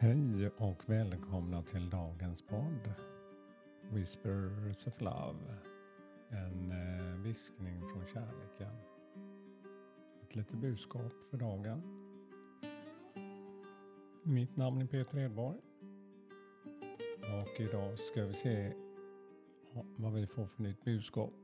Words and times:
Hej 0.00 0.50
och 0.56 0.88
välkomna 0.90 1.62
till 1.62 1.90
dagens 1.90 2.42
podd 2.42 2.92
Whispers 3.90 4.86
of 4.86 5.00
Love. 5.00 5.56
En 6.28 6.72
eh, 6.72 7.22
viskning 7.22 7.80
från 7.80 8.06
kärleken. 8.06 8.76
Ett 10.22 10.36
litet 10.36 10.56
budskap 10.58 11.12
för 11.30 11.36
dagen. 11.36 11.82
Mitt 14.22 14.56
namn 14.56 14.82
är 14.82 14.86
Peter 14.86 15.18
Edborg. 15.18 15.58
Och 17.20 17.60
idag 17.60 17.98
ska 17.98 18.24
vi 18.24 18.34
se 18.34 18.72
vad 19.96 20.12
vi 20.12 20.26
får 20.26 20.46
för 20.46 20.62
nytt 20.62 20.84
budskap. 20.84 21.34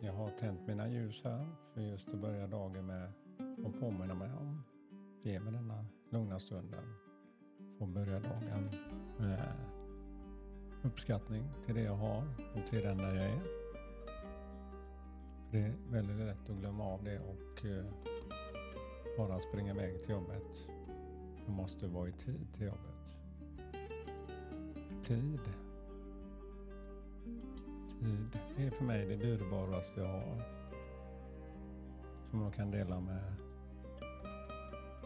Jag 0.00 0.12
har 0.12 0.30
tänt 0.30 0.66
mina 0.66 0.88
ljus 0.88 1.20
här 1.24 1.46
för 1.74 1.80
just 1.80 2.08
att 2.08 2.20
börja 2.20 2.46
dagen 2.46 2.86
med 2.86 3.12
och 3.64 3.80
påminna 3.80 4.14
mig 4.14 4.32
om. 4.32 4.62
Ge 5.22 5.40
mig 5.40 5.52
denna 5.52 5.84
lugna 6.10 6.38
stunden. 6.38 6.84
Få 7.78 7.86
börja 7.86 8.20
dagen 8.20 8.70
med 9.18 9.52
uppskattning 10.82 11.44
till 11.66 11.74
det 11.74 11.82
jag 11.82 11.96
har 11.96 12.24
och 12.54 12.70
till 12.70 12.82
den 12.82 12.98
där 12.98 13.14
jag 13.14 13.24
är. 13.24 13.40
För 15.50 15.58
det 15.58 15.64
är 15.64 15.74
väldigt 15.90 16.16
lätt 16.16 16.50
att 16.50 16.56
glömma 16.56 16.84
av 16.84 17.04
det 17.04 17.18
och 17.18 17.64
eh, 17.64 17.84
bara 19.16 19.40
springa 19.40 19.74
iväg 19.74 20.00
till 20.00 20.10
jobbet. 20.10 20.68
Jag 21.46 21.54
måste 21.54 21.86
vara 21.86 22.08
i 22.08 22.12
tid 22.12 22.46
till 22.52 22.66
jobbet. 22.66 23.18
Tid. 25.04 25.40
Tid 28.00 28.38
är 28.56 28.70
för 28.70 28.84
mig 28.84 29.06
det 29.06 29.16
dyrbaraste 29.16 30.00
jag 30.00 30.08
har. 30.08 30.42
Som 32.30 32.42
jag 32.42 32.54
kan 32.54 32.70
dela 32.70 33.00
med 33.00 33.41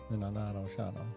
mina 0.09 0.31
nära 0.31 0.61
och 0.61 0.71
kära. 0.71 1.11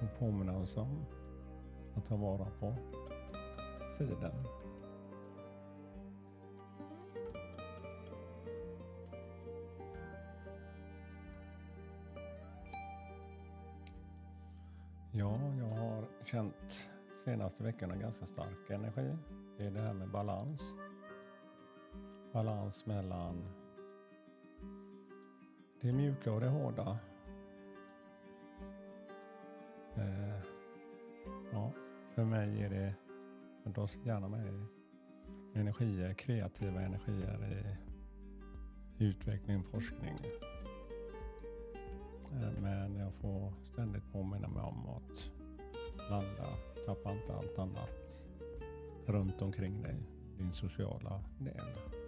Och 0.00 0.18
påminna 0.18 0.58
oss 0.58 0.76
om 0.76 1.04
att 1.94 2.08
ta 2.08 2.16
vara 2.16 2.46
på 2.60 2.74
tiden. 3.98 4.32
Ja, 15.12 15.38
jag 15.58 15.66
har 15.66 16.04
känt 16.24 16.90
senaste 17.24 17.62
veckorna 17.62 17.96
ganska 17.96 18.26
stark 18.26 18.70
energi. 18.70 19.16
Det 19.58 19.66
är 19.66 19.70
det 19.70 19.80
här 19.80 19.92
med 19.92 20.10
balans. 20.10 20.74
Balans 22.34 22.86
mellan 22.86 23.44
det 25.80 25.92
mjuka 25.92 26.32
och 26.32 26.40
det 26.40 26.48
hårda. 26.48 26.98
Eh, 29.96 30.40
ja, 31.52 31.72
för 32.14 32.24
mig 32.24 32.62
är 32.62 32.70
det, 32.70 32.94
jag 33.64 33.72
dras 33.72 33.96
gärna 34.04 34.28
med 34.28 34.46
i 34.46 34.66
energier, 35.58 36.14
kreativa 36.14 36.80
energier 36.80 37.66
i 38.98 39.04
utveckling, 39.04 39.62
forskning. 39.62 40.16
Eh, 42.32 42.60
men 42.62 42.96
jag 42.96 43.14
får 43.14 43.52
ständigt 43.62 44.12
påminna 44.12 44.48
mig 44.48 44.62
om 44.62 44.88
att 44.88 45.32
landa, 46.10 46.56
tappa 46.86 47.12
inte 47.12 47.34
allt 47.34 47.58
annat 47.58 48.24
runt 49.06 49.42
omkring 49.42 49.82
dig, 49.82 49.96
din 50.38 50.52
sociala 50.52 51.22
del. 51.38 52.03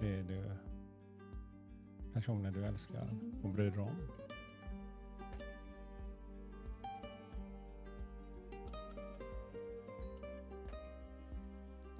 Det 0.00 0.14
är 0.14 0.22
du 0.22 0.50
personer 2.12 2.50
du 2.50 2.64
älskar 2.64 3.08
och 3.42 3.50
bryr 3.50 3.70
dig 3.70 3.80
om. 3.80 3.96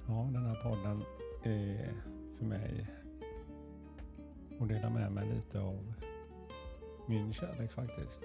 Ja, 0.06 0.30
den 0.32 0.46
här 0.46 0.62
podden 0.62 1.02
är 1.42 2.02
för 2.38 2.44
mig 2.44 2.86
att 4.60 4.68
dela 4.68 4.90
med 4.90 5.12
mig 5.12 5.34
lite 5.34 5.60
av 5.60 5.94
min 7.06 7.32
kärlek 7.32 7.72
faktiskt. 7.72 8.22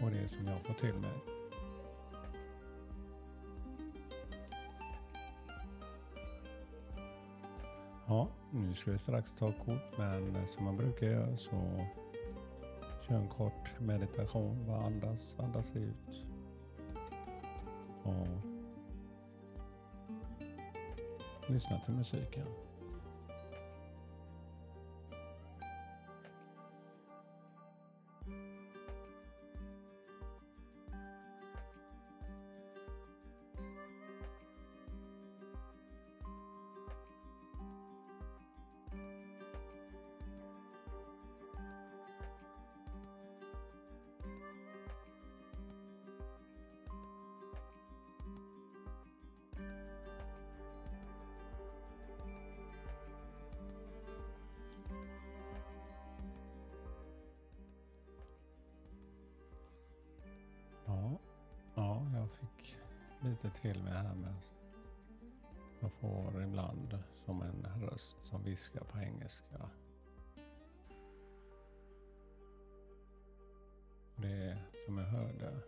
Och 0.00 0.10
det 0.10 0.28
som 0.28 0.46
jag 0.46 0.58
får 0.58 0.74
till 0.74 0.94
mig. 0.94 1.33
Ja, 8.06 8.28
nu 8.50 8.74
ska 8.74 8.92
vi 8.92 8.98
strax 8.98 9.34
ta 9.34 9.52
kort, 9.52 9.98
men 9.98 10.36
eh, 10.36 10.44
som 10.44 10.64
man 10.64 10.76
brukar 10.76 11.06
göra 11.06 11.36
så 11.36 11.86
kör 13.08 13.14
en 13.14 13.28
kort 13.28 13.80
meditation. 13.80 14.66
Bara 14.66 14.82
andas, 14.84 15.36
andas 15.38 15.76
ut. 15.76 16.24
Och 18.02 18.26
lyssna 21.50 21.80
till 21.84 21.94
musiken. 21.94 22.46
Jag 62.24 62.32
fick 62.32 62.76
lite 63.20 63.50
till 63.50 63.82
mig 63.82 63.92
här 63.92 64.14
med 64.14 64.34
jag 65.80 65.92
får 65.92 66.42
ibland 66.42 66.98
som 67.24 67.42
en 67.42 67.66
röst 67.80 68.16
som 68.22 68.42
viskar 68.42 68.84
på 68.84 68.98
engelska. 68.98 69.70
Det 74.16 74.58
som 74.86 74.98
jag 74.98 75.06
hörde 75.06 75.60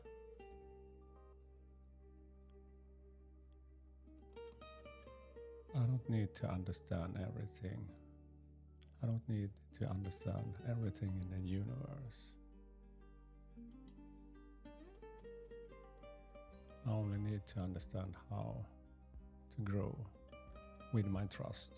I 5.74 5.78
don't 5.78 6.08
need 6.08 6.34
to 6.34 6.46
understand 6.46 7.16
everything. 7.16 7.88
I 9.02 9.06
don't 9.06 9.28
need 9.28 9.50
to 9.78 9.84
understand 9.84 10.54
everything 10.66 11.20
in 11.22 11.30
the 11.30 11.56
universe. 11.56 12.35
I 16.86 16.92
only 16.92 17.18
need 17.18 17.40
to 17.54 17.60
understand 17.60 18.14
how 18.30 18.64
to 19.56 19.62
grow 19.62 19.96
with 20.92 21.06
my 21.06 21.26
trust. 21.26 21.72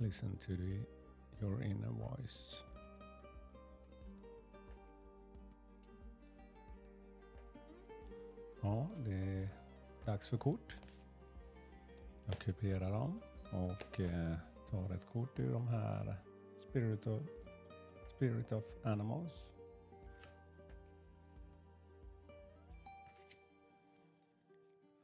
Listen 0.00 0.38
to 0.46 0.56
the, 0.56 0.86
your 1.42 1.62
inner 1.62 1.90
voice. 1.90 2.64
Ja, 8.62 8.88
det 9.04 9.14
är 9.14 9.48
dags 10.04 10.28
för 10.28 10.36
kort. 10.36 10.76
Jag 12.26 12.38
kuperar 12.38 12.90
dem 12.90 13.20
och 13.52 14.00
eh, 14.00 14.36
tar 14.70 14.94
ett 14.94 15.06
kort 15.12 15.38
ur 15.38 15.52
de 15.52 15.68
här 15.68 16.16
Spirit 16.60 17.06
of, 17.06 17.22
Spirit 18.20 18.52
of 18.52 18.64
Animals. 18.84 19.50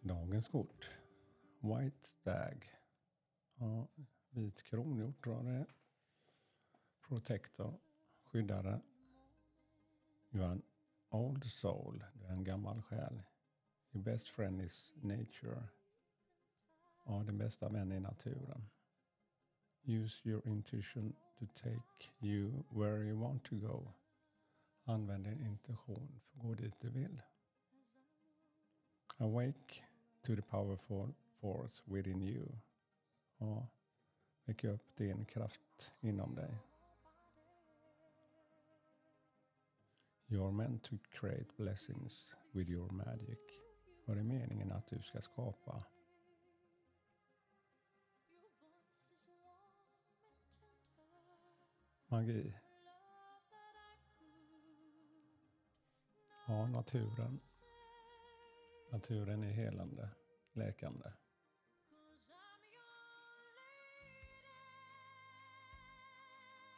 Dagens 0.00 0.48
kort. 0.48 0.90
White 1.60 2.06
Stag. 2.06 2.66
Ja, 3.54 3.88
vit 4.30 4.62
kronhjort 4.62 5.24
tror 5.24 5.36
jag 5.36 5.44
det 5.44 5.50
är. 5.50 5.66
Protector. 7.08 7.78
Skyddare. 8.24 8.80
You 10.30 10.44
are 10.44 10.52
an 10.52 10.62
old 11.10 11.44
soul. 11.44 12.04
Du 12.14 12.24
är 12.24 12.32
en 12.32 12.44
gammal 12.44 12.82
själ. 12.82 13.22
Your 13.92 14.04
best 14.04 14.28
friend 14.28 14.60
is 14.60 14.92
nature. 14.96 15.68
Ja, 17.04 17.22
din 17.22 17.38
bästa 17.38 17.68
vän 17.68 17.92
är 17.92 18.00
naturen. 18.00 18.68
Use 19.88 20.20
your 20.24 20.42
intuition 20.46 21.14
to 21.38 21.46
take 21.54 22.10
you 22.20 22.64
where 22.70 23.04
you 23.04 23.16
want 23.16 23.44
to 23.44 23.54
go. 23.54 23.92
Använd 24.84 25.24
din 25.24 25.46
intuition 25.46 26.20
för 26.20 26.38
att 26.38 26.42
gå 26.42 26.54
dit 26.54 26.80
du 26.80 26.88
vill. 26.88 27.22
Awake 29.18 29.84
to 30.22 30.36
the 30.36 30.42
powerful 30.42 31.14
force 31.40 31.82
within 31.84 32.22
you. 32.22 32.46
Och 33.38 33.64
väck 34.44 34.64
upp 34.64 34.96
din 34.96 35.24
kraft 35.24 35.92
inom 36.00 36.34
dig. 36.34 36.58
You're 40.26 40.52
meant 40.52 40.82
to 40.82 40.96
create 41.10 41.56
blessings 41.56 42.34
with 42.52 42.70
your 42.70 42.92
magic. 42.92 43.38
Och 44.06 44.14
det 44.14 44.20
är 44.20 44.24
meningen 44.24 44.72
att 44.72 44.86
du 44.88 45.02
ska 45.02 45.20
skapa 45.20 45.84
magi. 52.16 52.54
Ja, 56.46 56.66
naturen. 56.66 57.40
Naturen 58.92 59.42
är 59.42 59.52
helande, 59.52 60.08
läkande. 60.52 61.12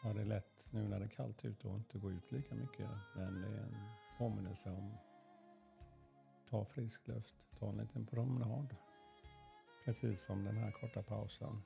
Ja, 0.02 0.12
det 0.12 0.20
är 0.20 0.24
lätt 0.24 0.64
nu 0.70 0.88
när 0.88 0.98
det 0.98 1.04
är 1.04 1.08
kallt 1.08 1.44
ute 1.44 1.68
och 1.68 1.76
inte 1.76 1.98
gå 1.98 2.12
ut 2.12 2.32
lika 2.32 2.54
mycket. 2.54 2.90
Men 3.14 3.42
det 3.42 3.48
är 3.48 3.62
en 3.62 3.88
påminnelse 4.18 4.70
om 4.70 4.96
ta 6.50 6.64
frisk 6.64 7.08
luft, 7.08 7.34
ta 7.58 7.68
en 7.68 7.76
liten 7.76 8.06
promenad. 8.06 8.76
Precis 9.84 10.24
som 10.26 10.44
den 10.44 10.56
här 10.56 10.70
korta 10.70 11.02
pausen 11.02 11.62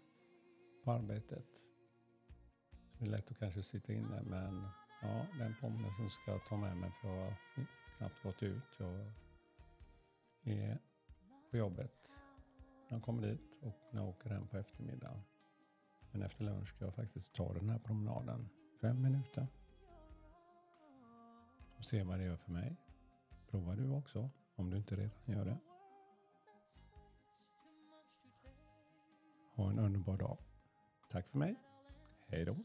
på 0.84 0.92
arbetet. 0.92 1.71
Det 3.02 3.08
är 3.08 3.10
lätt 3.10 3.30
att 3.30 3.38
kanske 3.38 3.62
sitta 3.62 3.92
inne 3.92 4.22
men 4.22 4.68
ja, 5.00 5.26
den 5.38 5.54
påminnelsen 5.54 6.10
ska 6.10 6.30
jag 6.30 6.44
ta 6.44 6.56
med 6.56 6.76
mig 6.76 6.90
för 7.00 7.08
jag 7.08 7.24
har 7.24 7.36
knappt 7.96 8.22
gått 8.22 8.42
ut. 8.42 8.76
Jag 8.78 9.12
är 10.42 10.78
på 11.50 11.56
jobbet 11.56 12.10
när 12.88 12.96
jag 12.96 13.02
kommer 13.02 13.22
dit 13.22 13.56
och 13.60 13.74
när 13.90 14.00
jag 14.00 14.08
åker 14.08 14.30
hem 14.30 14.46
på 14.46 14.56
eftermiddagen. 14.56 15.22
Men 16.12 16.22
efter 16.22 16.44
lunch 16.44 16.68
ska 16.68 16.84
jag 16.84 16.94
faktiskt 16.94 17.34
ta 17.34 17.52
den 17.52 17.68
här 17.68 17.78
promenaden. 17.78 18.48
Fem 18.80 19.02
minuter. 19.02 19.46
Och 21.78 21.84
se 21.84 22.02
vad 22.02 22.18
det 22.18 22.24
gör 22.24 22.36
för 22.36 22.52
mig. 22.52 22.76
Prova 23.50 23.76
du 23.76 23.88
också 23.90 24.30
om 24.54 24.70
du 24.70 24.76
inte 24.76 24.96
redan 24.96 25.10
gör 25.24 25.44
det. 25.44 25.58
Ha 29.54 29.70
en 29.70 29.78
underbar 29.78 30.16
dag. 30.16 30.38
Tack 31.10 31.28
för 31.28 31.38
mig. 31.38 31.56
Hej 32.26 32.44
då. 32.44 32.56